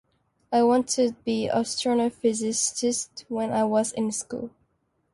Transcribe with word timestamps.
I 0.51 0.63
wanted 0.63 1.09
to 1.09 1.23
be 1.23 1.45
an 1.47 1.57
astrophysicist 1.61 3.25
when 3.29 3.51
I 3.53 3.65
was 3.65 3.91
in 3.91 4.11
school. 4.11 4.49